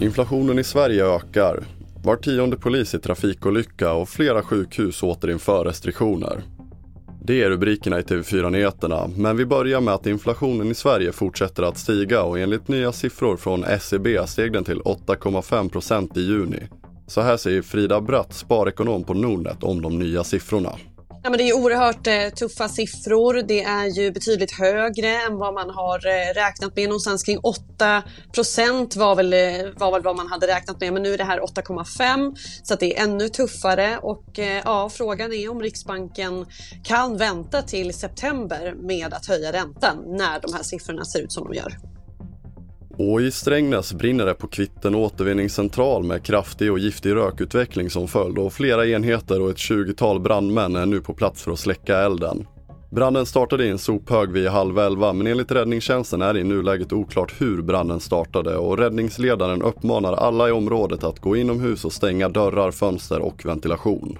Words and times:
Inflationen 0.00 0.58
i 0.58 0.64
Sverige 0.64 1.06
ökar. 1.06 1.64
Var 2.04 2.16
tionde 2.16 2.56
polis 2.56 2.94
i 2.94 2.98
trafikolycka 2.98 3.92
och 3.92 4.08
flera 4.08 4.42
sjukhus 4.42 5.02
återinför 5.02 5.64
restriktioner. 5.64 6.42
Det 7.24 7.42
är 7.42 7.50
rubrikerna 7.50 7.98
i 7.98 8.02
TV4-nyheterna, 8.02 9.10
men 9.16 9.36
vi 9.36 9.46
börjar 9.46 9.80
med 9.80 9.94
att 9.94 10.06
inflationen 10.06 10.70
i 10.70 10.74
Sverige 10.74 11.12
fortsätter 11.12 11.62
att 11.62 11.78
stiga 11.78 12.22
och 12.22 12.38
enligt 12.38 12.68
nya 12.68 12.92
siffror 12.92 13.36
från 13.36 13.64
SCB 13.64 14.26
steg 14.26 14.52
den 14.52 14.64
till 14.64 14.80
8,5% 14.80 16.18
i 16.18 16.20
juni. 16.20 16.62
Så 17.06 17.20
här 17.20 17.36
säger 17.36 17.62
Frida 17.62 18.00
Bratt, 18.00 18.32
sparekonom 18.32 19.04
på 19.04 19.14
Nordnet, 19.14 19.62
om 19.62 19.82
de 19.82 19.98
nya 19.98 20.24
siffrorna. 20.24 20.72
Ja, 21.22 21.30
men 21.30 21.38
det 21.38 21.48
är 21.48 21.56
oerhört 21.56 22.06
eh, 22.06 22.28
tuffa 22.28 22.68
siffror. 22.68 23.42
Det 23.48 23.62
är 23.62 23.86
ju 23.86 24.10
betydligt 24.10 24.58
högre 24.58 25.08
än 25.08 25.36
vad 25.36 25.54
man 25.54 25.70
har 25.70 26.06
eh, 26.06 26.34
räknat 26.34 26.76
med. 26.76 26.88
Någonstans 26.88 27.22
kring 27.22 27.38
8 27.38 28.02
procent 28.34 28.96
var 28.96 29.14
väl, 29.16 29.32
eh, 29.32 29.72
var 29.76 29.92
väl 29.92 30.02
vad 30.02 30.16
man 30.16 30.26
hade 30.26 30.46
räknat 30.46 30.80
med. 30.80 30.92
Men 30.92 31.02
nu 31.02 31.14
är 31.14 31.18
det 31.18 31.24
här 31.24 31.40
8,5 31.40 32.36
så 32.62 32.74
att 32.74 32.80
det 32.80 32.98
är 32.98 33.04
ännu 33.04 33.28
tuffare. 33.28 33.98
Och 34.02 34.38
eh, 34.38 34.62
ja, 34.64 34.90
frågan 34.92 35.32
är 35.32 35.50
om 35.50 35.62
Riksbanken 35.62 36.46
kan 36.84 37.16
vänta 37.16 37.62
till 37.62 37.94
september 37.94 38.74
med 38.74 39.14
att 39.14 39.26
höja 39.26 39.52
räntan 39.52 40.04
när 40.06 40.40
de 40.40 40.52
här 40.52 40.62
siffrorna 40.62 41.04
ser 41.04 41.20
ut 41.20 41.32
som 41.32 41.44
de 41.44 41.54
gör. 41.54 41.89
Och 43.02 43.20
i 43.20 43.30
Strängnäs 43.30 43.92
brinner 43.92 44.26
det 44.26 44.34
på 44.34 44.46
Kvitten 44.46 44.94
återvinningscentral 44.94 46.04
med 46.04 46.22
kraftig 46.22 46.72
och 46.72 46.78
giftig 46.78 47.14
rökutveckling 47.14 47.90
som 47.90 48.08
följd 48.08 48.38
och 48.38 48.52
flera 48.52 48.86
enheter 48.86 49.42
och 49.42 49.50
ett 49.50 49.56
20-tal 49.56 50.20
brandmän 50.20 50.76
är 50.76 50.86
nu 50.86 51.00
på 51.00 51.14
plats 51.14 51.42
för 51.42 51.52
att 51.52 51.58
släcka 51.58 51.98
elden. 51.98 52.46
Branden 52.90 53.26
startade 53.26 53.64
i 53.64 53.68
en 53.68 53.78
sophög 53.78 54.30
vid 54.30 54.48
halv 54.48 54.78
elva 54.78 55.12
men 55.12 55.26
enligt 55.26 55.52
räddningstjänsten 55.52 56.22
är 56.22 56.34
det 56.34 56.40
i 56.40 56.44
nuläget 56.44 56.92
oklart 56.92 57.34
hur 57.38 57.62
branden 57.62 58.00
startade 58.00 58.56
och 58.56 58.78
räddningsledaren 58.78 59.62
uppmanar 59.62 60.12
alla 60.12 60.48
i 60.48 60.52
området 60.52 61.04
att 61.04 61.20
gå 61.20 61.36
inomhus 61.36 61.84
och 61.84 61.92
stänga 61.92 62.28
dörrar, 62.28 62.70
fönster 62.70 63.20
och 63.20 63.46
ventilation. 63.46 64.18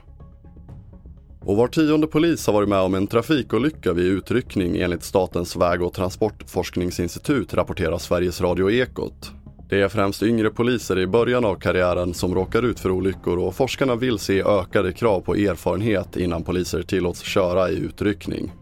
Och 1.45 1.57
var 1.57 1.69
tionde 1.69 2.07
polis 2.07 2.47
har 2.47 2.55
varit 2.55 2.69
med 2.69 2.81
om 2.81 2.95
en 2.95 3.07
trafikolycka 3.07 3.93
vid 3.93 4.07
utryckning 4.07 4.77
enligt 4.77 5.03
Statens 5.03 5.57
väg 5.57 5.83
och 5.83 5.93
transportforskningsinstitut 5.93 7.55
rapporterar 7.55 7.99
Sveriges 7.99 8.41
Radio 8.41 8.71
Ekot. 8.71 9.33
Det 9.69 9.81
är 9.81 9.89
främst 9.89 10.23
yngre 10.23 10.51
poliser 10.51 10.99
i 10.99 11.07
början 11.07 11.45
av 11.45 11.55
karriären 11.55 12.15
som 12.15 12.35
råkar 12.35 12.63
ut 12.63 12.81
för 12.81 12.91
olyckor 12.91 13.39
och 13.39 13.55
forskarna 13.55 13.97
vill 13.97 14.19
se 14.19 14.43
ökade 14.43 14.93
krav 14.93 15.21
på 15.21 15.35
erfarenhet 15.35 16.17
innan 16.17 16.43
poliser 16.43 16.83
tillåts 16.83 17.21
köra 17.21 17.71
i 17.71 17.79
utryckning. 17.79 18.53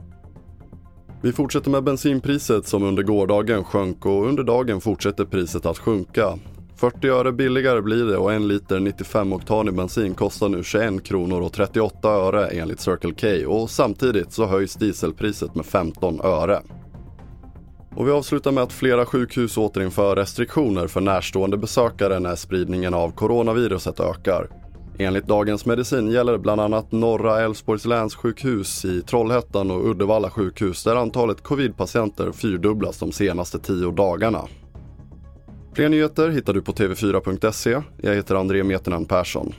Vi 1.22 1.32
fortsätter 1.32 1.70
med 1.70 1.84
bensinpriset 1.84 2.66
som 2.66 2.82
under 2.82 3.02
gårdagen 3.02 3.64
sjönk 3.64 4.06
och 4.06 4.26
under 4.26 4.42
dagen 4.42 4.80
fortsätter 4.80 5.24
priset 5.24 5.66
att 5.66 5.78
sjunka. 5.78 6.38
40 6.78 7.08
öre 7.08 7.32
billigare 7.32 7.82
blir 7.82 8.04
det 8.04 8.16
och 8.16 8.32
en 8.32 8.48
liter 8.48 8.78
95-oktanig 8.78 9.76
bensin 9.76 10.14
kostar 10.14 10.48
nu 10.48 10.62
21 10.62 11.04
kronor 11.04 11.40
och 11.40 11.52
38 11.52 12.08
öre 12.08 12.48
enligt 12.48 12.80
Circle 12.80 13.14
K 13.20 13.50
och 13.52 13.70
samtidigt 13.70 14.32
så 14.32 14.46
höjs 14.46 14.74
dieselpriset 14.74 15.54
med 15.54 15.66
15 15.66 16.20
öre. 16.20 16.62
Och 17.96 18.06
vi 18.06 18.10
avslutar 18.10 18.52
med 18.52 18.62
att 18.62 18.72
flera 18.72 19.06
sjukhus 19.06 19.56
återinför 19.56 20.16
restriktioner 20.16 20.86
för 20.86 21.00
närstående 21.00 21.56
besökare 21.56 22.18
när 22.18 22.36
spridningen 22.36 22.94
av 22.94 23.10
coronaviruset 23.10 24.00
ökar. 24.00 24.48
Enligt 24.98 25.26
Dagens 25.26 25.66
Medicin 25.66 26.10
gäller 26.10 26.32
det 26.32 26.38
bland 26.38 26.60
annat 26.60 26.92
Norra 26.92 27.40
Älvsborgs 27.40 27.84
läns 27.84 28.14
sjukhus 28.14 28.84
i 28.84 29.02
Trollhättan 29.02 29.70
och 29.70 29.90
Uddevalla 29.90 30.30
sjukhus 30.30 30.84
där 30.84 30.96
antalet 30.96 31.42
covidpatienter 31.42 32.32
fyrdubblas 32.32 32.98
de 32.98 33.12
senaste 33.12 33.58
tio 33.58 33.90
dagarna. 33.90 34.44
Fler 35.72 35.88
nyheter 35.88 36.28
hittar 36.28 36.52
du 36.52 36.62
på 36.62 36.72
tv4.se. 36.72 37.82
Jag 37.96 38.14
heter 38.14 38.34
André 38.34 38.62
Meternan 38.64 39.04
Persson. 39.04 39.54